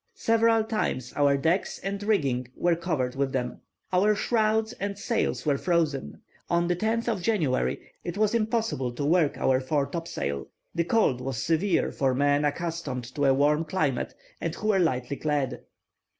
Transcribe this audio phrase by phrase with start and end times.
[0.15, 3.61] Several times our decks and rigging were covered with them.
[3.93, 6.23] Our shrouds and sails were frozen.
[6.49, 10.47] On the 10th of January, it was impossible to work our fore topsail.
[10.73, 15.17] The cold was severe, for men accustomed to a warm climate, and who were lightly
[15.17, 15.61] clad.